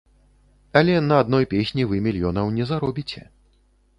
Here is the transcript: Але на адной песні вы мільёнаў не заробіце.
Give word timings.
Але 0.79 0.95
на 1.09 1.19
адной 1.25 1.45
песні 1.51 1.85
вы 1.91 2.01
мільёнаў 2.07 2.51
не 2.57 2.65
заробіце. 2.71 3.21